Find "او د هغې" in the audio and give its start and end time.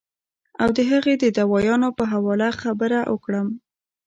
0.61-1.13